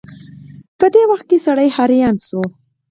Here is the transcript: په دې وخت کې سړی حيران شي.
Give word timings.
په 0.79 0.85
دې 0.93 1.03
وخت 1.11 1.25
کې 1.29 1.37
سړی 1.45 1.67
حيران 1.77 2.15
شي. 2.25 2.39